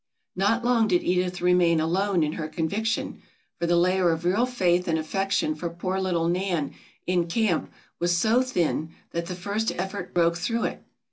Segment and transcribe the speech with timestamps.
[0.35, 3.21] Not long did Edith remain alone in her conviction,
[3.59, 6.73] for the layer of real faith and affection for poor little Nan
[7.05, 10.83] in camp was so thin that the first effort broke through it.